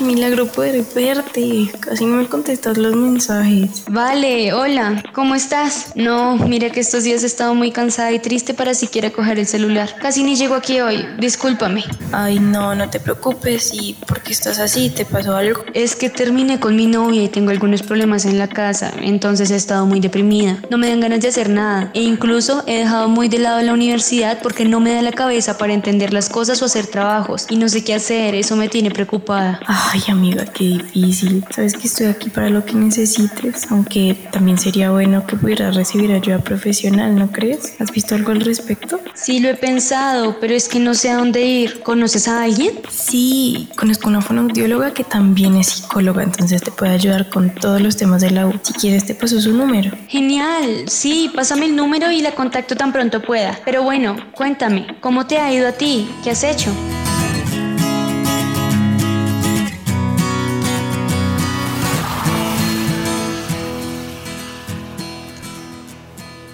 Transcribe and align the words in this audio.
Qué 0.00 0.06
milagro 0.06 0.46
poder 0.46 0.82
verte. 0.94 1.70
Casi 1.78 2.06
no 2.06 2.16
me 2.16 2.26
contestas 2.26 2.78
los 2.78 2.96
mensajes. 2.96 3.84
Vale, 3.88 4.52
hola, 4.54 5.02
¿cómo 5.12 5.34
estás? 5.34 5.92
No, 5.94 6.36
mira 6.36 6.70
que 6.70 6.80
estos 6.80 7.04
días 7.04 7.22
he 7.22 7.26
estado 7.26 7.54
muy 7.54 7.70
cansada 7.70 8.10
y 8.10 8.18
triste 8.18 8.54
para 8.54 8.72
siquiera 8.72 9.10
coger 9.10 9.38
el 9.38 9.46
celular. 9.46 9.94
Casi 10.00 10.22
ni 10.22 10.36
llego 10.36 10.54
aquí 10.54 10.80
hoy, 10.80 11.06
discúlpame. 11.18 11.84
Ay, 12.12 12.38
no, 12.38 12.74
no 12.74 12.88
te 12.88 12.98
preocupes. 12.98 13.72
¿Y 13.74 13.94
por 14.06 14.22
qué 14.22 14.32
estás 14.32 14.58
así? 14.58 14.88
¿Te 14.88 15.04
pasó 15.04 15.36
algo? 15.36 15.64
Es 15.74 15.94
que 15.96 16.08
terminé 16.08 16.58
con 16.58 16.76
mi 16.76 16.86
novia 16.86 17.22
y 17.22 17.28
tengo 17.28 17.50
algunos 17.50 17.82
problemas 17.82 18.24
en 18.24 18.38
la 18.38 18.48
casa, 18.48 18.92
entonces 19.02 19.50
he 19.50 19.56
estado 19.56 19.84
muy 19.84 20.00
deprimida. 20.00 20.56
No 20.70 20.78
me 20.78 20.88
dan 20.88 21.00
ganas 21.00 21.20
de 21.20 21.28
hacer 21.28 21.50
nada 21.50 21.90
e 21.92 22.02
incluso 22.02 22.64
he 22.66 22.78
dejado 22.78 23.08
muy 23.08 23.28
de 23.28 23.38
lado 23.38 23.60
la 23.60 23.74
universidad 23.74 24.38
porque 24.42 24.64
no 24.64 24.80
me 24.80 24.94
da 24.94 25.02
la 25.02 25.12
cabeza 25.12 25.58
para 25.58 25.74
entender 25.74 26.14
las 26.14 26.30
cosas 26.30 26.62
o 26.62 26.64
hacer 26.64 26.86
trabajos 26.86 27.46
y 27.50 27.56
no 27.56 27.68
sé 27.68 27.84
qué 27.84 27.94
hacer, 27.94 28.34
eso 28.34 28.56
me 28.56 28.68
tiene 28.68 28.90
preocupada. 28.90 29.60
Ay, 29.92 30.02
amiga, 30.06 30.44
qué 30.44 30.64
difícil. 30.64 31.44
Sabes 31.50 31.74
que 31.74 31.88
estoy 31.88 32.06
aquí 32.06 32.30
para 32.30 32.48
lo 32.48 32.64
que 32.64 32.74
necesites, 32.74 33.68
aunque 33.72 34.16
también 34.30 34.56
sería 34.56 34.92
bueno 34.92 35.26
que 35.26 35.34
pudieras 35.34 35.74
recibir 35.74 36.12
ayuda 36.12 36.38
profesional, 36.38 37.16
¿no 37.16 37.32
crees? 37.32 37.74
¿Has 37.80 37.90
visto 37.90 38.14
algo 38.14 38.30
al 38.30 38.40
respecto? 38.40 39.00
Sí, 39.14 39.40
lo 39.40 39.48
he 39.48 39.56
pensado, 39.56 40.36
pero 40.40 40.54
es 40.54 40.68
que 40.68 40.78
no 40.78 40.94
sé 40.94 41.10
a 41.10 41.16
dónde 41.16 41.42
ir. 41.42 41.80
¿Conoces 41.80 42.28
a 42.28 42.44
alguien? 42.44 42.78
Sí, 42.88 43.68
conozco 43.76 44.08
una 44.08 44.20
fonoaudióloga 44.20 44.94
que 44.94 45.02
también 45.02 45.56
es 45.56 45.66
psicóloga, 45.66 46.22
entonces 46.22 46.62
te 46.62 46.70
puede 46.70 46.92
ayudar 46.92 47.28
con 47.28 47.52
todos 47.52 47.80
los 47.80 47.96
temas 47.96 48.20
de 48.22 48.30
la 48.30 48.46
U. 48.46 48.52
Si 48.62 48.72
quieres, 48.74 49.06
te 49.06 49.16
paso 49.16 49.40
su 49.40 49.52
número. 49.52 49.90
Genial, 50.06 50.84
sí, 50.86 51.32
pásame 51.34 51.66
el 51.66 51.74
número 51.74 52.12
y 52.12 52.20
la 52.20 52.30
contacto 52.30 52.76
tan 52.76 52.92
pronto 52.92 53.20
pueda. 53.22 53.58
Pero 53.64 53.82
bueno, 53.82 54.14
cuéntame, 54.36 54.86
¿cómo 55.00 55.26
te 55.26 55.38
ha 55.38 55.52
ido 55.52 55.66
a 55.66 55.72
ti? 55.72 56.08
¿Qué 56.22 56.30
has 56.30 56.44
hecho? 56.44 56.70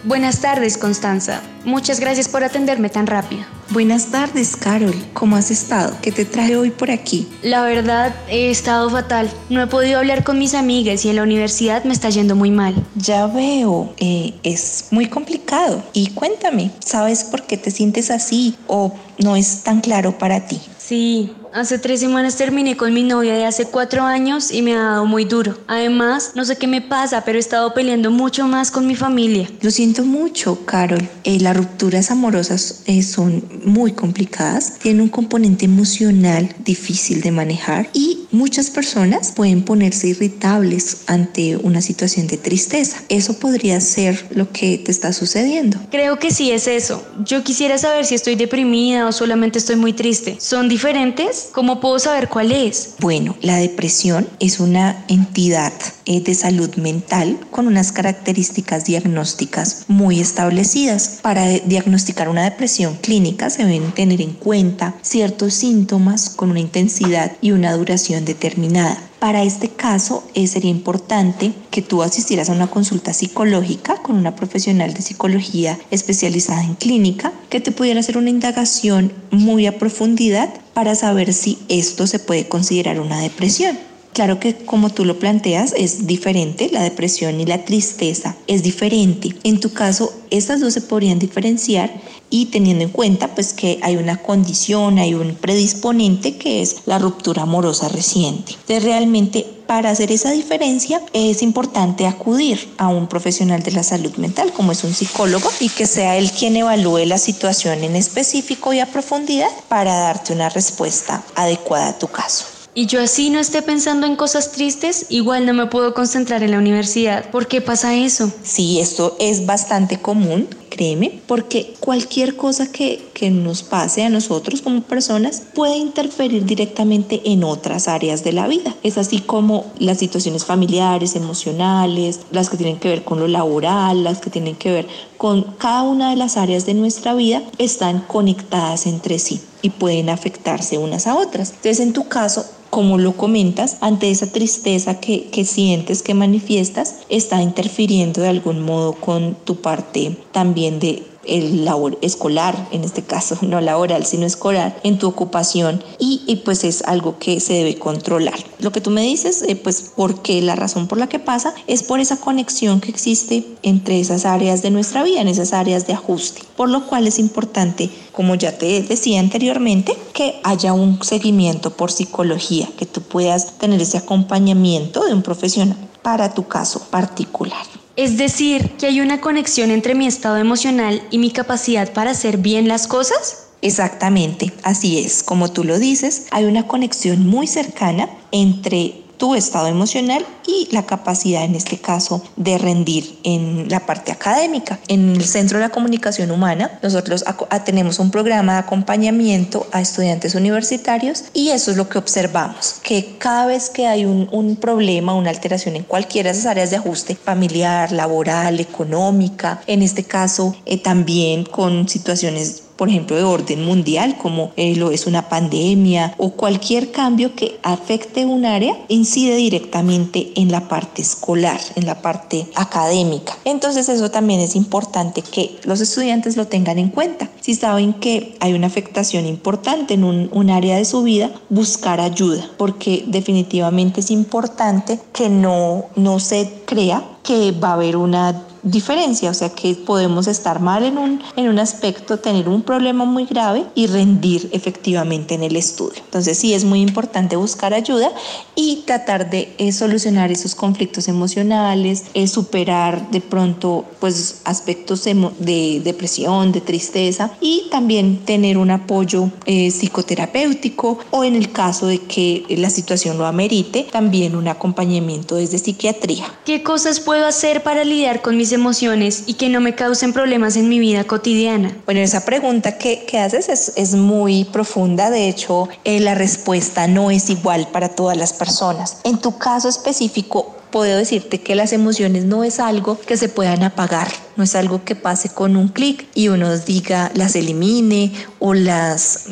Buenas 0.07 0.41
tardes, 0.41 0.79
Constanza. 0.79 1.43
Muchas 1.65 1.99
gracias 1.99 2.29
por 2.29 2.45
atenderme 2.45 2.89
tan 2.89 3.09
rápido. 3.09 3.43
Buenas 3.71 4.13
tardes, 4.13 4.55
Carol. 4.55 4.95
¿Cómo 5.15 5.35
has 5.35 5.51
estado? 5.51 5.97
¿Qué 6.01 6.13
te 6.13 6.25
traje 6.25 6.57
hoy 6.57 6.71
por 6.71 6.93
aquí? 6.93 7.27
La 7.43 7.63
verdad, 7.63 8.15
he 8.29 8.49
estado 8.49 8.89
fatal. 8.89 9.29
No 9.51 9.61
he 9.61 9.67
podido 9.67 9.99
hablar 9.99 10.23
con 10.23 10.39
mis 10.39 10.55
amigas 10.55 11.05
y 11.05 11.09
en 11.09 11.17
la 11.17 11.25
universidad 11.25 11.83
me 11.83 11.93
está 11.93 12.09
yendo 12.09 12.37
muy 12.37 12.53
mal. 12.53 12.77
Ya 12.95 13.27
veo, 13.27 13.93
eh, 13.97 14.35
es 14.45 14.87
muy 14.93 15.07
complicado. 15.07 15.83
Y 15.93 16.11
cuéntame, 16.11 16.71
¿sabes 16.79 17.25
por 17.25 17.43
qué 17.43 17.57
te 17.57 17.73
sientes 17.73 18.13
así 18.13 18.55
o 18.69 18.95
no 19.19 19.35
es 19.35 19.65
tan 19.65 19.81
claro 19.81 20.17
para 20.19 20.47
ti? 20.47 20.61
Sí, 20.79 21.35
hace 21.57 21.79
tres 21.79 22.01
semanas 22.01 22.37
terminé 22.37 22.77
con 22.77 22.93
mi 22.93 23.03
novia 23.03 23.35
de 23.35 23.47
hace 23.47 23.65
cuatro 23.65 24.03
años 24.03 24.51
y 24.53 24.61
me 24.61 24.75
ha 24.75 24.83
dado 24.83 25.07
muy 25.07 25.25
duro. 25.25 25.59
Además, 25.67 26.33
no 26.35 26.45
sé 26.45 26.57
qué 26.57 26.67
me 26.67 26.83
pasa, 26.83 27.25
pero 27.25 27.39
he 27.39 27.41
estado 27.41 27.73
peleando 27.73 28.11
mucho 28.11 28.47
más 28.47 28.71
con 28.71 28.87
mi 28.87 28.95
familia. 28.95 29.49
Lo 29.63 29.71
siento 29.71 30.05
mucho, 30.05 30.67
Carol. 30.67 31.09
Eh, 31.25 31.41
las 31.41 31.57
rupturas 31.57 32.11
amorosas 32.11 32.83
eh, 32.87 33.03
son 33.03 33.43
muy 33.65 33.93
complicadas, 33.93 34.79
tienen 34.79 35.01
un 35.03 35.09
componente 35.09 35.65
emocional 35.65 36.55
difícil 36.59 37.23
de 37.23 37.31
manejar 37.31 37.89
y 37.95 38.27
muchas 38.31 38.71
personas 38.71 39.33
pueden 39.33 39.63
ponerse 39.63 40.09
irritables 40.09 40.99
ante 41.07 41.57
una 41.57 41.81
situación 41.81 42.27
de 42.27 42.37
tristeza. 42.37 43.03
Eso 43.09 43.39
podría 43.39 43.81
ser 43.81 44.27
lo 44.31 44.53
que 44.53 44.79
te 44.79 44.91
está 44.91 45.13
sucediendo. 45.13 45.79
Creo 45.91 46.19
que 46.19 46.31
sí 46.31 46.51
es 46.51 46.69
eso. 46.69 47.03
Yo 47.25 47.43
quisiera 47.43 47.79
saber 47.79 48.05
si 48.05 48.15
estoy 48.15 48.35
deprimida 48.35 49.07
o 49.07 49.13
solamente 49.13 49.59
estoy 49.59 49.77
muy 49.77 49.95
triste. 49.95 50.37
¿Son 50.39 50.69
diferentes? 50.69 51.46
¿Cómo 51.53 51.81
puedo 51.81 51.99
saber 51.99 52.29
cuál 52.29 52.53
es? 52.53 52.95
Bueno, 53.01 53.37
la 53.41 53.57
depresión 53.57 54.29
es 54.41 54.61
una 54.61 55.05
entidad 55.09 55.73
eh, 56.05 56.21
de 56.21 56.35
salud 56.35 56.75
mental 56.77 57.39
con 57.51 57.67
unas 57.67 57.93
características 57.93 58.85
diagnósticas 58.85 59.85
muy 59.89 60.21
establecidas. 60.21 61.19
Para 61.23 61.49
diagnosticar 61.49 62.29
una 62.29 62.45
depresión 62.45 62.97
clínica 62.97 63.51
se 63.51 63.65
deben 63.65 63.93
tener 63.93 64.21
en 64.21 64.33
cuenta 64.33 64.95
ciertos 65.03 65.55
síntomas 65.55 66.31
con 66.31 66.51
una 66.51 66.61
intensidad 66.61 67.33
y 67.41 67.53
una 67.53 67.73
duración 67.75 68.25
determinada. 68.25 68.99
Para 69.19 69.43
este 69.43 69.71
caso 69.71 70.25
eh, 70.35 70.47
sería 70.47 70.71
importante 70.71 71.53
que 71.71 71.83
tú 71.83 72.03
asistieras 72.03 72.51
a 72.51 72.53
una 72.53 72.69
consulta 72.69 73.13
psicológica 73.13 73.97
con 74.03 74.17
una 74.17 74.37
profesional 74.37 74.93
de 74.93 75.03
psicología 75.03 75.79
especializada 75.91 76.63
en 76.63 76.75
clínica 76.75 77.33
que 77.49 77.61
te 77.61 77.73
pudiera 77.73 78.01
hacer 78.01 78.19
una 78.19 78.31
indagación 78.31 79.13
muy 79.31 79.67
a 79.67 79.79
profundidad 79.79 80.53
para 80.75 80.95
saber 80.95 81.33
si 81.33 81.59
esto 81.69 82.07
se 82.07 82.19
puede 82.19 82.49
considerar 82.49 83.01
una 83.01 83.21
depresión. 83.21 83.79
Claro 84.17 84.41
que 84.41 84.57
como 84.57 84.89
tú 84.89 85.05
lo 85.05 85.19
planteas 85.19 85.75
es 85.77 86.07
diferente, 86.07 86.71
la 86.73 86.83
depresión 86.83 87.39
y 87.39 87.45
la 87.45 87.67
tristeza 87.67 88.35
es 88.47 88.63
diferente. 88.63 89.37
En 89.45 89.61
tu 89.61 89.75
caso, 89.75 90.11
estas 90.31 90.63
dos 90.63 90.73
se 90.73 90.81
podrían 90.81 91.19
diferenciar 91.19 91.93
y 92.31 92.47
teniendo 92.47 92.83
en 92.83 92.89
cuenta 92.89 93.35
pues 93.35 93.53
que 93.53 93.79
hay 93.83 93.99
una 93.99 94.17
condición, 94.23 94.99
hay 94.99 95.13
un 95.13 95.35
predisponente 95.35 96.39
que 96.39 96.63
es 96.63 96.77
la 96.87 96.99
ruptura 96.99 97.43
amorosa 97.43 97.89
reciente. 97.89 98.53
Entonces 98.53 98.85
realmente 98.85 99.45
para 99.67 99.91
hacer 99.91 100.11
esa 100.11 100.31
diferencia 100.31 101.03
es 101.13 101.43
importante 101.43 102.07
acudir 102.07 102.73
a 102.79 102.89
un 102.89 103.09
profesional 103.09 103.63
de 103.63 103.73
la 103.73 103.83
salud 103.83 104.17
mental 104.17 104.51
como 104.55 104.73
es 104.73 104.83
un 104.83 104.95
psicólogo 104.95 105.51
y 105.61 105.69
que 105.69 105.87
sea 105.87 106.17
él 106.17 106.31
quien 106.31 106.57
evalúe 106.57 107.05
la 107.05 107.19
situación 107.19 107.85
en 107.85 107.95
específico 107.97 108.73
y 108.73 108.81
a 108.81 108.87
profundidad 108.87 109.51
para 109.69 109.95
darte 109.95 110.33
una 110.33 110.49
respuesta 110.49 111.23
adecuada 111.35 111.89
a 111.89 111.99
tu 111.99 112.09
caso. 112.09 112.56
Y 112.79 112.85
yo 112.85 113.01
así 113.01 113.31
no 113.31 113.39
esté 113.39 113.63
pensando 113.63 114.07
en 114.07 114.17
cosas 114.17 114.53
tristes, 114.53 115.07
igual 115.09 115.47
no 115.47 115.55
me 115.55 115.65
puedo 115.65 115.95
concentrar 115.95 116.43
en 116.43 116.51
la 116.51 116.59
universidad. 116.59 117.31
¿Por 117.31 117.49
qué 117.49 117.63
pasa 117.63 117.95
eso? 117.95 118.31
Sí, 118.43 118.81
esto 118.81 119.17
es 119.19 119.47
bastante 119.47 119.99
común, 119.99 120.47
créeme, 120.77 121.21
porque 121.27 121.75
cualquier 121.81 122.37
cosa 122.37 122.71
que, 122.71 123.09
que 123.15 123.31
nos 123.31 123.63
pase 123.63 124.05
a 124.05 124.11
nosotros 124.11 124.61
como 124.61 124.83
personas 124.83 125.43
puede 125.55 125.79
interferir 125.79 126.45
directamente 126.45 127.23
en 127.25 127.45
otras 127.45 127.89
áreas 127.89 128.23
de 128.23 128.33
la 128.33 128.47
vida. 128.47 128.75
Es 128.83 128.99
así 128.99 129.21
como 129.21 129.65
las 129.79 129.99
situaciones 129.99 130.45
familiares, 130.45 131.17
emocionales, 131.17 132.21
las 132.31 132.51
que 132.51 132.59
tienen 132.59 132.79
que 132.79 132.89
ver 132.89 133.05
con 133.05 133.19
lo 133.19 133.27
laboral, 133.27 134.05
las 134.05 134.21
que 134.21 134.29
tienen 134.29 134.55
que 134.55 134.71
ver 134.71 134.87
con 135.17 135.43
cada 135.59 135.83
una 135.83 136.11
de 136.11 136.17
las 136.17 136.37
áreas 136.37 136.67
de 136.67 136.75
nuestra 136.75 137.15
vida, 137.15 137.43
están 137.57 138.01
conectadas 138.01 138.87
entre 138.87 139.19
sí 139.19 139.41
y 139.63 139.71
pueden 139.71 140.11
afectarse 140.11 140.77
unas 140.77 141.07
a 141.07 141.17
otras. 141.17 141.51
Entonces, 141.51 141.81
en 141.81 141.93
tu 141.95 142.07
caso, 142.07 142.45
como 142.71 142.99
lo 142.99 143.17
comentas, 143.17 143.79
ante 143.81 144.11
esa 144.11 144.31
tristeza 144.31 145.01
que, 145.01 145.29
que, 145.31 145.45
sientes, 145.45 146.03
que 146.03 146.15
manifiestas, 146.15 146.97
está 147.09 147.41
interfiriendo 147.41 148.21
de 148.21 148.29
algún 148.29 148.61
modo 148.61 148.93
con 148.93 149.35
tu 149.35 149.57
parte 149.57 150.17
también 150.33 150.66
de 150.71 151.03
el 151.27 151.65
labor 151.65 151.99
escolar, 152.03 152.69
en 152.71 152.85
este 152.85 153.03
caso 153.03 153.37
no 153.43 153.61
laboral, 153.61 154.07
sino 154.07 154.27
escolar, 154.27 154.79
en 154.83 154.99
tu 154.99 155.09
ocupación 155.09 155.83
y, 155.99 156.23
y 156.27 156.37
pues 156.37 156.65
es 156.65 156.83
algo 156.83 157.19
que 157.19 157.41
se 157.41 157.55
debe 157.55 157.79
controlar. 157.79 158.39
Lo 158.59 158.73
que 158.73 158.81
tú 158.81 158.91
me 158.91 159.03
dices, 159.03 159.43
eh, 159.43 159.57
pues 159.57 159.93
porque 159.95 160.41
la 160.41 160.57
razón 160.57 160.87
por 160.87 160.99
la 160.99 161.09
que 161.09 161.19
pasa 161.19 161.55
es 161.67 161.83
por 161.83 162.01
esa 162.01 162.19
conexión 162.19 162.81
que 162.81 162.91
existe 162.91 163.45
entre 163.63 164.01
esas 164.01 164.25
áreas 164.25 164.63
de 164.63 164.71
nuestra 164.71 165.03
vida, 165.03 165.21
en 165.21 165.29
esas 165.29 165.53
áreas 165.53 165.87
de 165.87 165.93
ajuste, 165.93 166.43
por 166.57 166.71
lo 166.71 166.87
cual 166.87 167.07
es 167.07 167.19
importante, 167.19 167.91
como 168.13 168.35
ya 168.35 168.57
te 168.57 168.83
decía 168.83 169.21
anteriormente, 169.21 169.97
que 170.13 170.41
haya 170.43 170.73
un 170.73 171.03
seguimiento 171.03 171.71
por 171.71 171.91
psicología, 171.91 172.69
que 172.79 172.87
tú 172.87 173.03
puedas 173.03 173.59
tener 173.59 173.81
ese 173.81 173.99
acompañamiento 173.99 175.05
de 175.05 175.13
un 175.13 175.23
profesional 175.23 175.77
para 176.03 176.33
tu 176.33 176.47
caso 176.47 176.81
particular. 176.91 177.67
Es 177.97 178.19
decir, 178.19 178.73
que 178.79 178.87
hay 178.87 179.01
una 179.01 179.23
conexión 179.23 179.71
entre 179.71 179.95
mi 179.95 180.07
estado 180.07 180.37
emocional 180.37 181.03
y 181.11 181.19
mi 181.19 181.31
capacidad 181.31 181.93
para 181.95 182.11
hacer 182.11 182.37
bien 182.37 182.69
las 182.69 182.87
cosas. 182.87 183.47
Exactamente, 183.63 184.53
así 184.63 184.99
es. 184.99 185.23
Como 185.23 185.51
tú 185.51 185.65
lo 185.65 185.79
dices, 185.79 186.27
hay 186.31 186.45
una 186.45 186.67
conexión 186.67 187.27
muy 187.27 187.47
cercana 187.47 188.11
entre 188.33 189.06
tu 189.17 189.35
estado 189.35 189.67
emocional 189.67 190.25
y 190.47 190.69
la 190.73 190.85
capacidad 190.85 191.45
en 191.45 191.55
este 191.55 191.79
caso 191.79 192.23
de 192.37 192.59
rendir 192.59 193.19
en 193.25 193.69
la 193.69 193.81
parte 193.87 194.13
académica. 194.13 194.79
En 194.89 195.17
el 195.17 195.25
Centro 195.25 195.59
de 195.59 195.65
la 195.65 195.71
Comunicación 195.71 196.31
Humana 196.31 196.79
nosotros 196.83 197.25
tenemos 197.65 197.99
un 197.99 198.11
programa 198.11 198.55
de 198.55 198.59
acompañamiento 198.61 199.67
a 199.73 199.81
estudiantes 199.81 200.35
universitarios 200.35 201.25
y 201.33 201.51
eso 201.51 201.71
es 201.71 201.77
lo 201.77 201.89
que 201.89 201.99
observamos, 201.99 202.77
que 202.83 203.17
cada 203.19 203.47
vez 203.47 203.71
que 203.71 203.87
hay 203.87 204.05
un, 204.05 204.57
problema, 204.61 205.15
una 205.15 205.31
alteración 205.31 205.77
en 205.77 205.83
cualquiera 205.83 206.31
de 206.31 206.39
esas 206.39 206.51
áreas 206.51 206.71
de 206.71 206.77
ajuste 206.77 207.15
familiar, 207.15 207.93
laboral, 207.93 208.61
económica, 208.61 209.61
en 209.67 209.83
este 209.83 210.05
caso 210.05 210.55
eh, 210.65 210.79
también 210.79 211.45
con 211.45 211.89
situaciones 211.89 212.66
por 212.77 212.89
ejemplo, 212.89 213.17
de 213.17 213.25
orden 213.25 213.65
mundial, 213.65 214.17
como 214.19 214.53
eh, 214.57 214.77
lo 214.77 214.91
es 214.91 215.07
una 215.07 215.29
pandemia 215.29 216.15
o 216.19 216.31
cualquier 216.31 216.93
cambio 216.93 217.35
que 217.35 217.59
afecte 217.63 218.27
un 218.27 218.45
área, 218.45 218.77
incide 218.89 219.37
directamente 219.37 220.33
en 220.37 220.53
la 220.53 220.69
parte 220.69 221.03
escolar, 221.03 221.61
en 221.75 221.87
la 221.87 222.03
parte 222.03 222.47
académica. 222.55 223.37
Entonces 223.45 223.89
eso 223.89 224.11
también 224.11 224.41
es 224.41 224.57
importante 224.57 225.23
que 225.23 225.59
los 225.65 225.81
estudiantes 225.81 226.37
lo 226.37 226.47
tengan 226.47 226.79
en 226.79 226.91
cuenta. 226.91 227.31
Si 227.41 227.55
saben 227.55 227.95
que 227.95 228.37
hay 228.41 228.53
una 228.53 228.67
afectación 228.67 229.27
importante 229.27 229.95
en 229.95 230.05
un, 230.05 230.29
un 230.33 230.51
área 230.51 230.77
de 230.77 230.85
su 230.85 231.03
vida, 231.03 231.31
buscar 231.49 232.01
ayuda, 232.01 232.51
porque 232.57 233.05
definitivamente 233.07 234.01
es 234.01 234.11
importante 234.11 234.99
que 235.13 235.29
no, 235.29 235.87
no 235.97 236.21
se 236.21 236.63
crea 236.67 237.03
que 237.23 237.51
va 237.51 237.71
a 237.71 237.73
haber 237.75 237.97
una 237.97 238.46
diferencia, 238.67 239.31
o 239.31 239.35
sea 239.35 239.51
que 239.51 239.75
podemos 239.75 240.27
estar 240.27 240.61
mal 240.61 240.85
en 240.85 240.99
un, 240.99 241.23
en 241.37 241.49
un 241.49 241.61
aspecto, 241.61 242.19
tener 242.19 242.49
un 242.49 242.63
problema 242.63 243.05
muy 243.05 243.25
grave 243.25 243.65
y 243.77 243.87
rendir 243.87 244.49
efectivamente 244.53 245.35
en 245.35 245.45
el 245.45 245.55
estudio. 245.55 246.03
Entonces 246.05 246.37
sí 246.37 246.53
es 246.53 246.65
muy 246.65 246.81
importante 246.81 247.37
buscar 247.37 247.73
ayuda 247.75 248.11
y 248.57 248.83
tratar 248.85 249.31
de 249.31 249.55
eh, 249.59 249.71
solucionar 249.71 250.33
esos 250.33 250.57
conflictos 250.57 251.07
emocionales, 251.07 252.07
eh, 252.15 252.27
superar 252.27 253.09
de 253.11 253.21
pronto 253.21 253.85
pues 254.01 254.41
aspectos 254.45 255.05
de 255.05 255.81
depresión, 255.85 256.51
de 256.51 256.61
tristeza 256.61 257.31
y 257.41 257.69
también 257.71 258.25
tener 258.25 258.59
un 258.59 258.73
apoyo 258.73 259.31
eh, 259.45 259.71
psicoterapéutico 259.71 260.99
o 261.13 261.23
en 261.23 261.37
el 261.37 261.53
caso 261.53 261.87
de 261.87 261.99
que 261.99 262.45
la 262.49 262.71
situación 262.71 263.17
lo 263.17 263.27
amerite, 263.27 263.87
también 263.93 264.35
un 264.35 264.49
acompañamiento 264.49 265.37
desde 265.37 265.59
psiquiatría. 265.59 266.25
¿Qué 266.45 266.65
cosas 266.65 266.99
puedo 266.99 267.27
hacer 267.27 267.63
para 267.63 267.85
lidiar 267.85 268.23
con 268.23 268.37
mis 268.37 268.56
emociones 268.57 269.23
y 269.27 269.35
que 269.35 269.49
no 269.49 269.61
me 269.61 269.77
causen 269.77 270.13
problemas 270.13 270.57
en 270.57 270.69
mi 270.69 270.81
vida 270.81 271.05
cotidiana? 271.05 271.77
Bueno, 271.85 272.01
esa 272.01 272.25
pregunta 272.25 272.77
que, 272.79 273.05
que 273.05 273.21
haces 273.21 273.49
es, 273.49 273.73
es, 273.77 273.95
muy 273.95 274.45
profunda. 274.45 275.11
De 275.11 275.29
hecho, 275.29 275.69
eh, 275.85 276.01
la 276.01 276.17
respuesta 276.17 276.89
no 276.89 277.13
es 277.13 277.31
igual 277.31 277.69
para 277.71 277.91
todas 277.91 278.17
las 278.17 278.33
personas. 278.33 278.99
En 279.05 279.19
tu 279.19 279.39
caso 279.39 279.69
específico, 279.69 280.57
puedo 280.77 280.99
decirte 280.99 281.41
que 281.41 281.55
las 281.55 281.73
emociones 281.73 282.27
no 282.27 282.45
es 282.45 282.61
algo 282.61 283.01
que 283.01 283.17
se 283.17 283.31
puedan 283.31 283.63
apagar, 283.63 284.09
no 284.37 284.45
es 284.45 284.55
algo 284.55 284.85
que 284.85 284.95
pase 284.95 285.31
con 285.31 285.57
un 285.57 285.69
clic 285.69 286.07
y 286.15 286.29
uno 286.29 286.55
diga 286.59 287.11
las 287.15 287.35
elimine 287.35 288.13
o 288.41 288.53
las, 288.53 289.25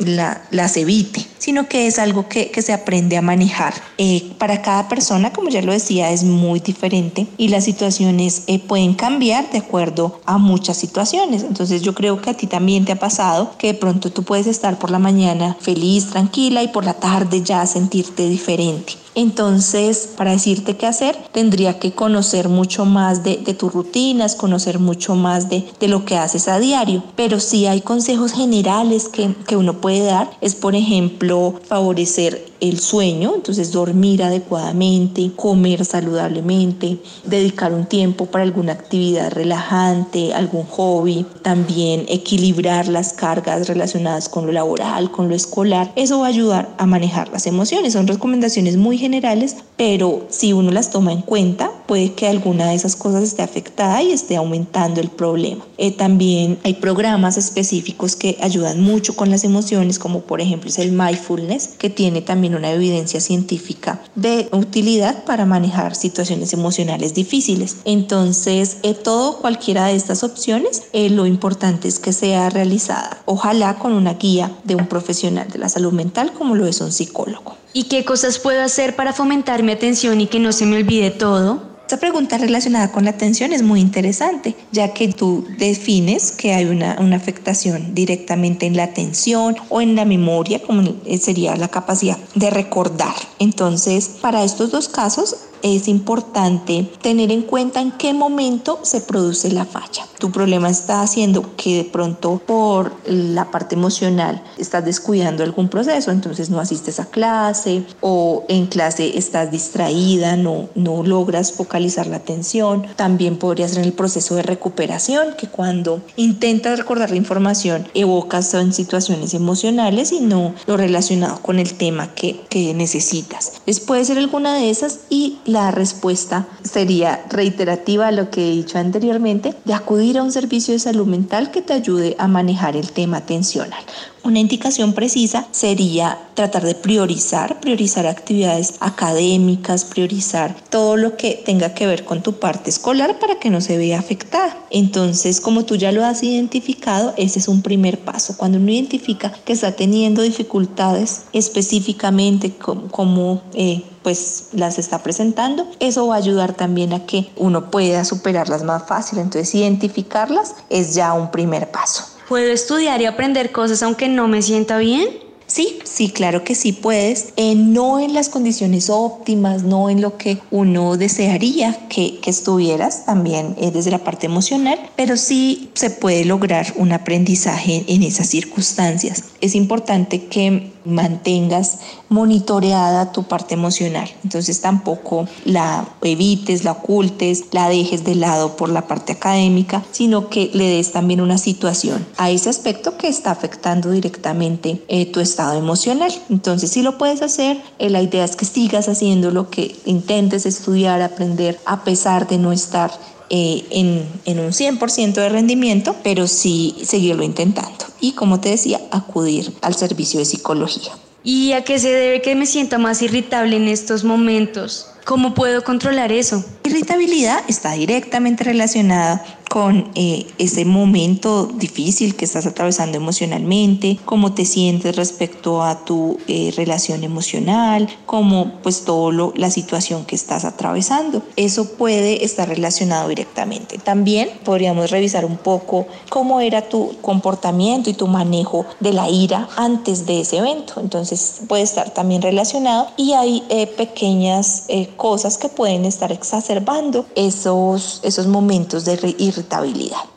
las 0.51 0.77
evite, 0.79 1.27
sino 1.37 1.69
que 1.69 1.87
es 1.87 1.99
algo 1.99 2.31
que, 2.31 2.51
se 2.63 2.73
aprende 2.73 3.19
a 3.19 3.21
manejar. 3.21 3.75
Eh, 3.99 4.33
para 4.39 4.63
cada 4.63 4.89
persona, 4.89 5.35
como 5.35 5.51
ya 5.51 5.61
lo 5.61 5.73
decía, 5.73 6.13
es 6.13 6.25
muy 6.25 6.61
diferente 6.61 7.27
y 7.37 7.49
las 7.49 7.65
situaciones 7.65 8.45
eh, 8.47 8.59
pueden 8.59 8.95
cambiar 8.95 9.51
de 9.51 9.59
acuerdo 9.59 10.23
a 10.25 10.39
muchas 10.39 10.79
situaciones. 10.79 11.43
Entonces 11.43 11.83
yo 11.83 11.95
creo 11.95 12.23
que 12.23 12.31
a 12.31 12.35
ti 12.39 12.47
también 12.47 12.87
te 12.87 12.93
ha 12.93 12.99
pasado 12.99 13.55
que 13.59 13.67
de 13.67 13.75
pronto 13.75 14.11
tú 14.11 14.23
puedes 14.23 14.47
estar 14.47 14.79
por 14.79 14.91
la 14.91 14.99
mañana 14.99 15.59
feliz, 15.61 16.07
tranquila 16.07 16.63
y 16.63 16.69
por 16.69 16.87
la 16.87 16.95
tarde 16.95 17.43
ya 17.43 17.67
sentirte 17.67 18.31
diferente. 18.31 19.04
Entonces, 19.15 20.09
para 20.17 20.33
decirte 20.33 20.77
qué 20.77 20.87
hacer, 20.87 21.17
tendría 21.33 21.79
que 21.79 21.93
conocer 21.93 22.49
mucho 22.49 22.85
más 22.85 23.23
de, 23.23 23.37
tus 23.37 23.73
rutinas, 23.73 24.35
conocer 24.35 24.79
mucho 24.79 25.15
más 25.15 25.49
de, 25.49 25.65
lo 25.83 26.05
que 26.05 26.17
haces 26.17 26.49
a 26.49 26.59
diario. 26.59 27.05
Pero 27.15 27.41
sí 27.41 27.67
hay 27.67 27.81
consejos 27.81 28.33
generales 28.33 29.09
que, 29.09 29.35
que 29.47 29.57
uno 29.57 29.81
puede 29.81 30.05
dar. 30.05 30.31
Es, 30.41 30.55
por 30.55 30.75
ejemplo, 30.75 31.61
favorecer 31.67 32.55
el 32.69 32.81
sueño, 32.81 33.33
entonces 33.35 33.73
dormir 33.73 34.23
adecuadamente, 34.23 35.31
comer 35.37 35.85
saludablemente, 35.85 36.99
dedicar 37.25 37.73
un 37.75 37.87
tiempo 37.87 38.27
para 38.27 38.45
alguna 38.45 38.73
actividad 38.73 39.33
relajante, 39.33 40.33
algún 40.33 40.65
hobby, 40.65 41.27
también 41.43 42.07
equilibrar 42.09 42.89
las 42.89 43.13
cargas 43.13 43.69
relacionadas 43.69 44.29
con 44.29 44.47
lo 44.47 44.53
laboral, 44.53 45.11
con 45.11 45.29
lo 45.29 45.35
escolar. 45.35 45.93
Eso 45.95 46.21
va 46.21 46.27
a 46.27 46.31
ayudar 46.31 46.75
a 46.79 46.87
manejar 46.87 47.29
las 47.29 47.47
emociones. 47.47 47.93
Son 47.93 48.07
recomendaciones 48.07 48.77
muy 48.77 48.97
generales, 49.05 49.57
pero 49.77 50.27
si 50.31 50.55
uno 50.55 50.71
las 50.71 50.91
toma 50.91 51.13
en 51.13 51.21
cuenta, 51.21 51.71
puede 51.87 52.15
que 52.15 52.27
alguna 52.27 52.69
de 52.69 52.75
esas 52.75 52.97
cosas 52.97 53.23
esté 53.23 53.43
afectada 53.43 54.03
y 54.03 54.13
esté 54.13 54.37
aumentando 54.37 55.03
el 55.03 55.11
problema. 55.11 55.63
Eh, 55.77 55.91
también 55.91 56.59
hay 56.65 56.75
programas 56.75 57.37
específicos 57.37 58.17
que 58.17 58.39
ayudan 58.41 58.81
mucho 58.81 59.15
con 59.15 59.29
las 59.31 59.45
emociones, 59.45 59.99
como 59.99 60.21
por 60.21 60.41
ejemplo 60.41 60.71
es 60.71 60.79
el 60.79 60.93
mindfulness, 60.93 61.75
que 61.79 61.91
tiene 61.91 62.23
también 62.23 62.55
una 62.55 62.73
evidencia 62.73 63.21
científica 63.21 64.01
de 64.15 64.49
utilidad 64.53 65.25
para 65.25 65.45
manejar 65.45 65.95
situaciones 65.95 66.55
emocionales 66.55 67.13
difíciles. 67.13 67.77
Entonces, 67.85 68.79
eh, 68.85 68.95
todo, 68.95 69.37
cualquiera 69.43 69.87
de 69.89 69.97
estas 69.97 70.25
opciones, 70.25 70.85
eh, 70.95 71.11
lo 71.11 71.27
importante 71.27 71.89
es 71.89 71.99
que 71.99 72.15
sea 72.15 72.49
realizada, 72.49 73.23
ojalá 73.27 73.79
con 73.79 73.93
una 73.93 74.15
guía 74.15 74.51
de 74.65 74.77
un 74.77 74.87
profesional 74.87 75.51
de 75.51 75.59
la 75.59 75.69
salud 75.69 75.93
mental 75.93 76.33
como 76.33 76.55
lo 76.55 76.67
es 76.67 76.81
un 76.81 76.91
psicólogo. 76.91 77.64
¿Y 77.77 77.85
qué 77.85 78.05
cosas 78.05 78.39
puedo 78.39 78.63
hacer 78.63 78.95
para 78.95 79.13
fomentar 79.13 79.65
mi 79.65 79.73
atención 79.73 80.21
y 80.21 80.29
que 80.29 80.39
no 80.39 80.53
se 80.53 80.65
me 80.65 80.77
olvide 80.77 81.11
todo? 81.11 81.75
Esta 81.81 81.97
pregunta 81.99 82.39
relacionada 82.39 82.93
con 82.93 83.05
la 83.05 83.11
atención 83.11 83.53
es 83.53 83.63
muy 83.63 83.81
interesante, 83.81 84.55
ya 84.71 84.95
que 84.95 85.09
tú 85.09 85.45
defines 85.59 86.31
que 86.31 86.55
hay 86.55 86.67
una, 86.67 86.97
una, 87.01 87.17
afectación 87.17 87.93
directamente 87.93 88.67
en 88.67 88.77
la 88.77 88.85
atención 88.85 89.57
o 89.71 89.81
en 89.81 89.97
la 89.97 90.05
memoria, 90.05 90.63
como 90.63 90.95
sería 91.21 91.57
la 91.57 91.67
capacidad 91.67 92.17
de 92.37 92.49
recordar. 92.51 93.17
Entonces, 93.41 94.09
para 94.21 94.45
estos 94.45 94.71
dos 94.71 94.89
casos, 94.89 95.37
es 95.65 95.89
importante 95.89 96.91
tener 97.01 97.33
en 97.33 97.41
cuenta 97.41 97.81
en 97.81 97.91
qué 97.91 98.13
momento 98.13 98.79
se 98.83 99.01
produce 99.01 99.51
la 99.51 99.65
falla. 99.65 100.07
Tu 100.19 100.31
problema 100.31 100.69
está 100.69 101.01
haciendo 101.01 101.57
que 101.57 101.79
de 101.79 101.85
pronto 101.85 102.41
por 102.47 102.93
la 103.07 103.51
parte 103.51 103.75
emocional 103.75 104.43
estás 104.59 104.85
descuidando 104.85 105.43
algún 105.43 105.69
proceso, 105.69 106.11
entonces 106.11 106.51
no 106.51 106.61
asistes 106.61 107.01
a 107.01 107.07
clase 107.07 107.83
o 108.03 108.45
en 108.49 108.67
clase 108.67 109.17
estás 109.17 109.51
distraída, 109.51 110.37
no, 110.37 110.69
no 110.75 111.03
logras 111.03 111.53
focalizar 111.53 112.07
la 112.07 112.17
atención. 112.17 112.87
También 112.97 113.39
podría 113.39 113.67
ser 113.67 113.79
en 113.79 113.85
el 113.85 113.93
proceso 113.95 114.35
de 114.35 114.43
recuperación, 114.43 115.35
que 115.39 115.49
cuando 115.49 116.03
intentas 116.17 116.79
recordar 116.79 117.11
la 117.11 117.17
información 117.17 117.89
evocas 117.95 118.53
en 118.53 118.75
situaciones 118.75 119.33
emocionales 119.33 120.13
y 120.13 120.21
no 120.21 120.55
lo 120.67 120.77
relacionado 120.77 121.41
con 121.41 121.59
el 121.59 121.73
tema 121.75 122.15
que, 122.15 122.41
que 122.51 122.75
necesitas. 122.75 123.53
Entonces 123.61 123.81
puede 123.81 124.05
ser 124.05 124.19
alguna 124.19 124.55
de 124.57 124.69
esas 124.69 125.01
y 125.09 125.39
la 125.55 125.71
respuesta 125.71 126.49
sería 126.63 127.25
reiterativa 127.31 128.09
a 128.09 128.13
lo 128.13 128.29
que 128.29 128.49
he 128.49 128.51
dicho 128.51 128.77
anteriormente, 128.77 129.55
de 129.65 129.73
acudir 129.73 130.19
a 130.19 130.25
un 130.25 130.33
servicio 130.33 130.75
de 130.75 130.81
salud 130.81 131.07
mental 131.07 131.53
que 131.53 131.63
te 131.63 131.73
ayude 131.73 132.17
a 132.19 132.27
manejar 132.27 132.77
el 132.77 132.91
tema 132.91 133.19
atencional. 133.19 133.83
Una 134.25 134.39
indicación 134.39 134.95
precisa 134.95 135.47
sería 135.51 136.19
tratar 136.33 136.65
de 136.65 136.75
priorizar, 136.75 137.61
priorizar 137.61 138.07
actividades 138.07 138.77
académicas, 138.81 139.85
priorizar 139.85 140.57
todo 140.71 140.97
lo 140.97 141.19
que 141.19 141.43
tenga 141.45 141.75
que 141.75 141.87
ver 141.87 142.07
con 142.07 142.23
tu 142.23 142.39
parte 142.39 142.71
escolar 142.71 143.19
para 143.19 143.39
que 143.39 143.51
no 143.51 143.61
se 143.61 143.77
vea 143.77 143.99
afectada. 143.99 144.57
Entonces, 144.71 145.43
como 145.43 145.67
tú 145.67 145.77
ya 145.77 145.93
lo 145.93 146.07
has 146.07 146.23
identificado, 146.23 147.13
ese 147.19 147.39
es 147.39 147.49
un 147.49 147.61
primer 147.61 147.99
paso. 147.99 148.39
Cuando 148.39 148.57
uno 148.57 148.71
identifica 148.71 149.31
que 149.45 149.53
está 149.53 149.73
teniendo 149.73 150.23
dificultades 150.23 151.25
específicamente 151.35 152.57
como, 152.57 153.43
eh, 153.53 153.83
pues 154.03 154.49
las 154.53 154.79
está 154.79 155.03
presentando, 155.03 155.67
eso 155.81 156.07
va 156.07 156.15
a 156.15 156.19
ayudar 156.19 156.55
también 156.55 156.95
a 156.95 157.05
que 157.05 157.31
uno 157.37 157.71
pueda 157.71 158.07
superarlas 158.07 158.63
más 158.63 158.87
fácil. 158.87 159.19
Entonces, 159.19 159.55
identificarlas 159.55 160.55
es 160.71 160.95
ya 160.95 161.13
un 161.13 161.31
primer 161.31 161.71
paso. 161.71 162.14
¿Puedo 162.29 162.53
estudiar 162.53 163.01
y 163.03 163.07
aprender 163.07 163.53
cosas 163.53 163.83
aunque 163.83 164.09
no 164.09 164.29
me 164.29 164.43
sienta 164.43 164.79
bien? 164.79 165.25
Sí, 165.47 165.79
sí, 165.85 166.09
claro 166.09 166.43
que 166.43 166.55
sí 166.55 166.73
puedes. 166.73 167.35
Eh, 167.37 167.55
no 167.55 168.01
en 168.01 168.15
las 168.15 168.29
condiciones 168.29 168.89
óptimas, 168.89 169.63
no 169.63 169.91
en 169.91 170.01
lo 170.01 170.17
que 170.17 170.39
uno 170.51 170.97
desearía 170.97 171.87
que, 171.89 172.19
estuvieras, 172.25 173.05
también 173.05 173.55
eh, 173.61 173.71
desde 173.71 173.91
la 173.91 173.99
parte 173.99 174.27
emocional, 174.27 174.79
pero 174.97 175.17
sí 175.17 175.71
se 175.75 175.91
puede 175.91 176.25
lograr 176.25 176.73
un 176.77 176.93
aprendizaje 176.93 177.85
en 177.89 178.03
esas 178.03 178.29
circunstancias. 178.29 179.25
Es 179.41 179.55
importante 179.55 180.25
que 180.25 180.73
mantengas 180.85 181.79
monitoreada 182.09 183.13
tu 183.13 183.25
parte 183.25 183.55
emocional. 183.55 184.11
Entonces 184.23 184.61
tampoco 184.61 185.27
la 185.45 185.89
evites, 186.03 186.65
la 186.65 186.73
ocultes, 186.73 187.45
la 187.53 187.69
dejes 187.69 188.05
de 188.05 188.15
lado 188.15 188.57
por 188.57 188.69
la 188.69 188.87
parte 188.87 189.13
académica, 189.13 189.85
sino 189.91 190.29
que 190.29 190.51
le 190.53 190.69
des 190.69 190.93
también 190.93 191.21
una 191.21 191.39
situación 191.39 192.07
a 192.17 192.31
ese 192.31 192.51
aspecto 192.51 192.97
que 192.97 193.09
está 193.09 193.31
afectando 193.31 193.91
directamente 193.91 194.83
eh, 194.89 195.07
tu 195.07 195.21
estado 195.21 195.59
emocional. 195.59 196.13
Entonces 196.31 196.71
si 196.71 196.83
lo 196.83 196.99
puedes 196.99 197.23
hacer, 197.23 197.61
eh, 197.79 197.91
la 197.91 198.03
idea 198.03 198.25
es 198.25 198.37
que 198.37 198.45
sigas 198.45 198.89
haciendo 198.89 199.31
lo 199.31 199.51
que 199.51 199.77
intentes 199.85 200.47
estudiar, 200.47 201.03
aprender, 201.03 201.59
a 201.65 201.85
pesar 201.85 202.29
de 202.29 202.39
no 202.39 202.53
estar 202.53 202.93
eh, 203.31 203.65
en, 203.71 204.07
en, 204.27 204.39
un 204.39 204.53
100% 204.53 205.15
de 205.15 205.29
rendimiento, 205.31 205.97
pero 206.03 206.27
sí 206.27 206.77
seguirlo 206.85 207.25
intentando. 207.25 207.87
Y 208.01 208.13
como 208.13 208.39
te 208.39 208.51
decía, 208.51 208.81
acudir 208.91 209.51
al 209.63 209.75
servicio 209.75 210.21
de 210.21 210.27
psicología. 210.27 210.74
¿Y 211.23 211.53
a 211.53 211.65
qué 211.65 211.79
se 211.79 211.91
debe 211.91 212.21
que 212.21 212.35
me 212.35 212.47
sienta 212.47 212.79
más 212.79 213.01
irritable 213.03 213.57
en 213.57 213.69
estos 213.69 214.05
momentos? 214.05 214.91
¿Cómo 215.05 215.35
puedo 215.35 215.65
controlar 215.65 216.13
eso? 216.13 216.45
Irritabilidad 216.65 217.43
está 217.49 217.73
directamente 217.73 218.45
relacionada 218.45 219.25
con 219.49 219.91
eh, 219.95 220.27
ese 220.39 220.65
momento 220.65 221.47
difícil 221.47 222.17
que 222.17 222.25
estás 222.25 222.47
atravesando 222.47 222.97
emocionalmente, 222.97 223.99
cómo 224.05 224.35
te 224.35 224.45
sientes 224.45 224.97
respecto 224.97 225.63
a 225.63 225.85
tu 225.85 226.19
eh, 226.27 226.53
relación 226.57 227.05
emocional, 227.05 227.89
cómo 228.07 228.55
pues 228.63 228.85
todo 228.85 229.33
la 229.37 229.51
situación 229.51 230.05
que 230.07 230.17
estás 230.17 230.45
atravesando. 230.45 231.23
Eso 231.37 231.77
puede 231.77 232.25
estar 232.25 232.49
relacionado 232.49 233.09
directamente. 233.09 233.79
También 233.79 234.29
podríamos 234.45 234.91
revisar 234.91 235.25
un 235.25 235.37
poco 235.37 235.87
cómo 236.09 236.41
era 236.41 236.69
tu 236.69 236.97
comportamiento 237.01 237.91
y 237.91 237.95
tu 237.95 238.09
manejo 238.09 238.67
de 238.81 238.93
la 238.93 239.09
ira 239.09 239.49
antes 239.57 240.07
de 240.07 240.21
ese 240.21 240.39
evento. 240.39 240.81
Entonces 240.81 241.43
puede 241.47 241.63
estar 241.63 241.91
también 241.91 242.23
relacionado 242.23 242.89
y 242.97 243.13
hay 243.13 243.45
eh, 243.49 243.67
pequeñas 243.67 244.65
cosas 244.97 245.39
que 245.39 245.49
pueden 245.49 245.85
estar 245.85 246.11
exacerbando 246.11 247.07
esos, 247.15 248.01
esos 248.03 248.27
momentos 248.27 248.85
de 248.85 248.97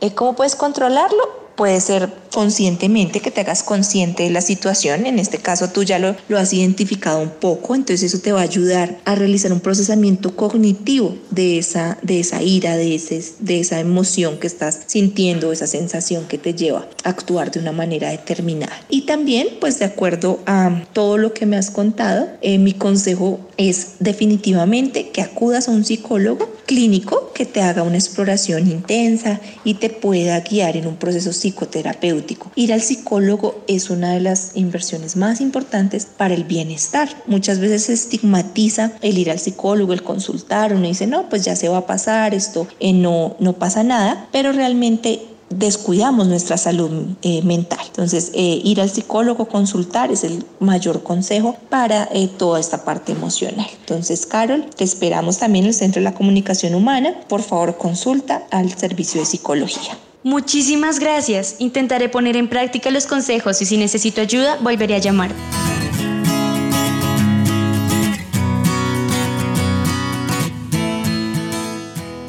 eh, 0.02 0.14
¿Cómo 0.16 0.34
puedes 0.34 0.56
controlarlo? 0.56 1.48
Puede 1.56 1.80
ser 1.82 2.27
conscientemente, 2.32 3.20
que 3.20 3.32
te 3.32 3.42
hagas 3.42 3.64
consciente 3.64 4.24
de 4.24 4.30
la 4.30 4.42
situación. 4.42 5.06
En 5.06 5.20
este 5.20 5.38
caso 5.38 5.70
tú 5.70 5.84
ya 5.84 6.00
lo, 6.00 6.16
lo 6.28 6.38
has 6.38 6.54
identificado 6.54 7.20
un 7.20 7.30
poco, 7.30 7.76
entonces 7.76 8.04
eso 8.14 8.22
te 8.22 8.32
va 8.32 8.42
a 8.42 8.44
ayudar 8.44 9.00
a 9.06 9.16
realizar 9.16 9.52
un 9.52 9.60
procesamiento 9.60 10.36
cognitivo 10.36 11.16
de 11.32 11.58
esa, 11.58 11.98
de 12.02 12.20
esa 12.20 12.42
ira, 12.42 12.78
de, 12.78 12.96
ese, 12.96 13.24
de 13.40 13.60
esa 13.60 13.80
emoción 13.80 14.38
que 14.38 14.48
estás 14.48 14.82
sintiendo, 14.88 15.52
esa 15.52 15.68
sensación 15.68 16.26
que 16.28 16.38
te 16.38 16.54
lleva 16.54 16.88
a 17.04 17.10
actuar 17.10 17.52
de 17.52 17.60
una 17.60 17.72
manera 17.72 18.10
determinada. 18.10 18.80
Y 18.90 19.02
también, 19.02 19.48
pues 19.60 19.80
de 19.80 19.86
acuerdo 19.86 20.40
a 20.46 20.84
todo 20.94 21.18
lo 21.18 21.34
que 21.34 21.46
me 21.46 21.58
has 21.58 21.72
contado, 21.72 22.28
eh, 22.42 22.58
mi 22.58 22.74
consejo 22.74 23.40
es 23.58 23.96
definitivamente 24.00 25.10
que 25.10 25.22
acudas 25.22 25.68
a 25.68 25.72
un 25.72 25.84
psicólogo 25.84 26.50
clínico 26.66 27.32
que 27.34 27.46
te 27.46 27.62
haga 27.62 27.84
una 27.84 27.98
exploración 27.98 28.70
intensa 28.70 29.40
y 29.64 29.76
te 29.76 29.90
pueda 29.90 30.40
guiar 30.42 30.78
en 30.78 30.88
un 30.88 30.98
proceso 30.98 31.32
psicoterapéutico. 31.32 32.17
Ir 32.56 32.74
al 32.74 32.82
psicólogo 32.82 33.64
es 33.68 33.90
una 33.90 34.12
de 34.14 34.20
las 34.20 34.52
inversiones 34.56 35.16
más 35.16 35.42
importantes 35.42 36.06
para 36.06 36.34
el 36.34 36.44
bienestar. 36.44 37.10
Muchas 37.28 37.60
veces 37.60 37.84
se 37.84 37.94
estigmatiza 37.94 38.94
el 39.02 39.18
ir 39.18 39.32
al 39.32 39.40
psicólogo, 39.40 39.94
el 39.94 40.04
consultar, 40.04 40.74
uno 40.74 40.88
dice, 40.88 41.08
no, 41.08 41.30
pues 41.30 41.46
ya 41.46 41.56
se 41.56 41.70
va 41.70 41.78
a 41.80 41.86
pasar, 41.86 42.34
esto 42.34 42.68
eh, 42.80 42.94
no, 42.94 43.36
no 43.40 43.54
pasa 43.54 43.84
nada, 43.84 44.28
pero 44.32 44.52
realmente 44.52 45.22
descuidamos 45.50 46.28
nuestra 46.28 46.58
salud 46.58 47.16
eh, 47.22 47.42
mental. 47.44 47.80
Entonces, 47.88 48.32
eh, 48.34 48.62
ir 48.64 48.82
al 48.82 48.90
psicólogo, 48.90 49.48
consultar 49.48 50.12
es 50.12 50.24
el 50.24 50.44
mayor 50.60 51.04
consejo 51.04 51.56
para 51.70 52.10
toda 52.38 52.60
esta 52.60 52.84
parte 52.84 53.14
emocional. 53.14 53.68
Entonces, 53.80 54.26
Carol, 54.26 54.66
te 54.76 54.84
esperamos 54.84 55.38
también 55.38 55.66
en 55.66 55.70
el 55.70 55.74
Centro 55.74 56.02
de 56.02 56.04
la 56.04 56.14
Comunicación 56.14 56.76
Humana. 56.76 57.16
Por 57.30 57.42
favor, 57.42 57.78
consulta 57.78 58.46
al 58.52 58.78
servicio 58.78 59.22
de 59.22 59.26
psicología. 59.26 59.98
Muchísimas 60.28 61.00
gracias. 61.00 61.56
Intentaré 61.60 62.10
poner 62.10 62.36
en 62.36 62.50
práctica 62.50 62.92
los 62.92 63.06
consejos 63.06 63.62
y 63.62 63.66
si 63.66 63.78
necesito 63.78 64.20
ayuda, 64.20 64.58
volveré 64.60 64.96
a 64.96 64.98
llamar. 64.98 65.32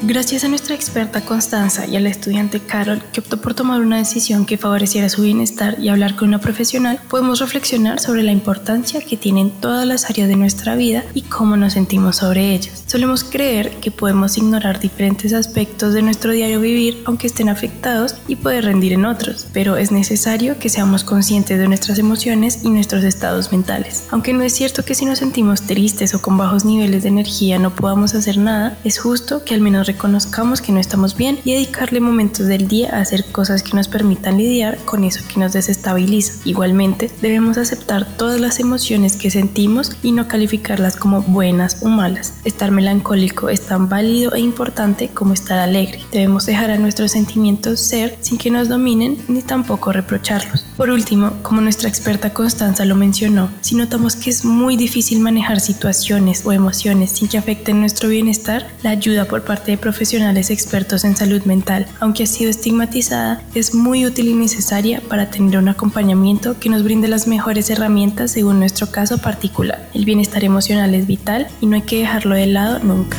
Gracias 0.09 0.43
a 0.43 0.47
nuestra 0.47 0.73
experta 0.73 1.21
Constanza 1.21 1.85
y 1.85 1.95
a 1.95 1.99
la 1.99 2.09
estudiante 2.09 2.59
Carol, 2.59 2.99
que 3.13 3.19
optó 3.19 3.39
por 3.39 3.53
tomar 3.53 3.79
una 3.79 3.97
decisión 3.97 4.47
que 4.47 4.57
favoreciera 4.57 5.07
su 5.07 5.21
bienestar 5.21 5.77
y 5.79 5.89
hablar 5.89 6.15
con 6.15 6.29
una 6.29 6.39
profesional, 6.39 6.99
podemos 7.07 7.39
reflexionar 7.39 7.99
sobre 7.99 8.23
la 8.23 8.31
importancia 8.31 9.01
que 9.01 9.17
tienen 9.17 9.51
todas 9.51 9.85
las 9.85 10.09
áreas 10.09 10.27
de 10.27 10.35
nuestra 10.35 10.75
vida 10.75 11.03
y 11.13 11.21
cómo 11.21 11.57
nos 11.57 11.73
sentimos 11.73 12.15
sobre 12.15 12.55
ellas. 12.55 12.85
Solemos 12.87 13.23
creer 13.23 13.69
que 13.81 13.91
podemos 13.91 14.35
ignorar 14.35 14.79
diferentes 14.79 15.31
aspectos 15.31 15.93
de 15.93 16.01
nuestro 16.01 16.31
diario 16.31 16.59
vivir 16.59 17.03
aunque 17.05 17.27
estén 17.27 17.47
afectados 17.47 18.15
y 18.27 18.35
poder 18.35 18.65
rendir 18.65 18.93
en 18.93 19.05
otros, 19.05 19.45
pero 19.53 19.77
es 19.77 19.91
necesario 19.91 20.57
que 20.57 20.69
seamos 20.69 21.03
conscientes 21.03 21.59
de 21.59 21.67
nuestras 21.67 21.99
emociones 21.99 22.61
y 22.63 22.71
nuestros 22.71 23.03
estados 23.03 23.51
mentales. 23.51 24.05
Aunque 24.09 24.33
no 24.33 24.41
es 24.41 24.53
cierto 24.53 24.83
que 24.83 24.95
si 24.95 25.05
nos 25.05 25.19
sentimos 25.19 25.61
tristes 25.61 26.15
o 26.15 26.21
con 26.23 26.35
bajos 26.35 26.65
niveles 26.65 27.03
de 27.03 27.09
energía 27.09 27.59
no 27.59 27.75
podamos 27.75 28.15
hacer 28.15 28.39
nada, 28.39 28.75
es 28.83 28.97
justo 28.97 29.45
que 29.45 29.53
al 29.53 29.61
menos 29.61 29.85
reconozcamos 29.85 29.98
que 29.99 30.71
no 30.71 30.79
estamos 30.79 31.17
bien 31.17 31.39
y 31.43 31.53
dedicarle 31.53 31.99
momentos 31.99 32.47
del 32.47 32.69
día 32.69 32.89
a 32.95 33.01
hacer 33.01 33.25
cosas 33.31 33.63
que 33.63 33.75
nos 33.75 33.89
permitan 33.89 34.37
lidiar 34.37 34.77
con 34.85 35.03
eso 35.03 35.21
que 35.27 35.39
nos 35.39 35.51
desestabiliza. 35.51 36.33
Igualmente, 36.45 37.11
debemos 37.21 37.57
aceptar 37.57 38.07
todas 38.17 38.39
las 38.39 38.59
emociones 38.59 39.17
que 39.17 39.29
sentimos 39.29 39.91
y 40.01 40.13
no 40.13 40.27
calificarlas 40.27 40.95
como 40.95 41.21
buenas 41.21 41.83
o 41.83 41.89
malas. 41.89 42.35
Estar 42.45 42.71
melancólico 42.71 43.49
es 43.49 43.61
tan 43.61 43.89
válido 43.89 44.33
e 44.33 44.39
importante 44.39 45.09
como 45.09 45.33
estar 45.33 45.59
alegre. 45.59 46.01
Debemos 46.11 46.45
dejar 46.45 46.71
a 46.71 46.77
nuestros 46.77 47.11
sentimientos 47.11 47.81
ser 47.81 48.17
sin 48.21 48.37
que 48.37 48.51
nos 48.51 48.69
dominen 48.69 49.17
ni 49.27 49.41
tampoco 49.41 49.91
reprocharlos. 49.91 50.65
Por 50.77 50.89
último, 50.91 51.33
como 51.41 51.59
nuestra 51.59 51.89
experta 51.89 52.33
Constanza 52.33 52.85
lo 52.85 52.95
mencionó, 52.95 53.49
si 53.59 53.75
notamos 53.75 54.15
que 54.15 54.29
es 54.29 54.45
muy 54.45 54.77
difícil 54.77 55.19
manejar 55.19 55.59
situaciones 55.59 56.45
o 56.45 56.53
emociones 56.53 57.11
sin 57.11 57.27
que 57.27 57.37
afecten 57.37 57.81
nuestro 57.81 58.07
bienestar, 58.07 58.65
la 58.81 58.91
ayuda 58.91 59.25
por 59.25 59.43
parte 59.43 59.71
de 59.71 59.77
profesionales 59.89 60.51
expertos 60.51 61.03
en 61.03 61.17
salud 61.17 61.41
mental, 61.45 61.87
aunque 61.99 62.21
ha 62.21 62.27
sido 62.27 62.51
estigmatizada, 62.51 63.41
es 63.55 63.73
muy 63.73 64.05
útil 64.05 64.27
y 64.27 64.35
necesaria 64.35 65.01
para 65.01 65.31
tener 65.31 65.57
un 65.57 65.67
acompañamiento 65.67 66.59
que 66.59 66.69
nos 66.69 66.83
brinde 66.83 67.07
las 67.07 67.25
mejores 67.25 67.71
herramientas 67.71 68.29
según 68.29 68.59
nuestro 68.59 68.91
caso 68.91 69.17
particular. 69.17 69.89
El 69.95 70.05
bienestar 70.05 70.43
emocional 70.43 70.93
es 70.93 71.07
vital 71.07 71.47
y 71.59 71.65
no 71.65 71.75
hay 71.75 71.81
que 71.81 71.97
dejarlo 71.97 72.35
de 72.35 72.45
lado 72.45 72.77
nunca. 72.83 73.17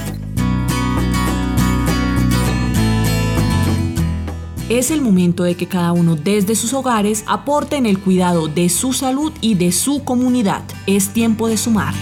Es 4.69 4.93
el 4.93 5.01
momento 5.01 5.43
de 5.43 5.57
que 5.57 5.67
cada 5.67 5.91
uno 5.91 6.15
desde 6.15 6.55
sus 6.55 6.73
hogares 6.73 7.25
aporte 7.27 7.75
en 7.75 7.87
el 7.87 7.99
cuidado 7.99 8.47
de 8.47 8.69
su 8.69 8.93
salud 8.93 9.33
y 9.41 9.57
de 9.57 9.73
su 9.73 10.05
comunidad. 10.05 10.63
Es 10.87 11.09
tiempo 11.09 11.49
de 11.49 11.57
sumar. 11.57 11.95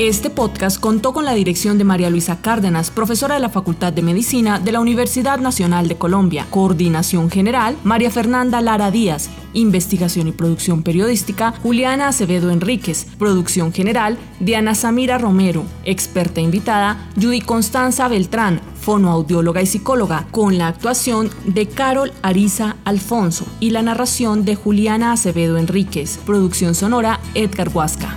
Este 0.00 0.30
podcast 0.30 0.80
contó 0.80 1.12
con 1.12 1.26
la 1.26 1.34
dirección 1.34 1.76
de 1.76 1.84
María 1.84 2.08
Luisa 2.08 2.40
Cárdenas, 2.40 2.90
profesora 2.90 3.34
de 3.34 3.40
la 3.42 3.50
Facultad 3.50 3.92
de 3.92 4.00
Medicina 4.00 4.58
de 4.58 4.72
la 4.72 4.80
Universidad 4.80 5.38
Nacional 5.40 5.88
de 5.88 5.98
Colombia. 5.98 6.46
Coordinación 6.48 7.28
General, 7.28 7.76
María 7.84 8.10
Fernanda 8.10 8.62
Lara 8.62 8.90
Díaz. 8.90 9.28
Investigación 9.52 10.26
y 10.26 10.32
producción 10.32 10.82
periodística, 10.82 11.52
Juliana 11.62 12.08
Acevedo 12.08 12.50
Enríquez. 12.50 13.08
Producción 13.18 13.74
general, 13.74 14.16
Diana 14.38 14.74
Samira 14.74 15.18
Romero. 15.18 15.64
Experta 15.84 16.40
invitada, 16.40 17.10
Judy 17.20 17.42
Constanza 17.42 18.08
Beltrán, 18.08 18.62
fonoaudióloga 18.80 19.60
y 19.60 19.66
psicóloga, 19.66 20.26
con 20.30 20.56
la 20.56 20.68
actuación 20.68 21.28
de 21.44 21.68
Carol 21.68 22.10
Ariza 22.22 22.76
Alfonso 22.86 23.44
y 23.60 23.68
la 23.68 23.82
narración 23.82 24.46
de 24.46 24.54
Juliana 24.54 25.12
Acevedo 25.12 25.58
Enríquez. 25.58 26.16
Producción 26.24 26.74
sonora, 26.74 27.20
Edgar 27.34 27.68
Huasca. 27.68 28.16